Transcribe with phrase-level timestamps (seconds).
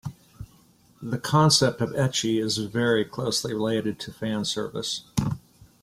[1.03, 5.03] The concept of ecchi is very closely related to fan service.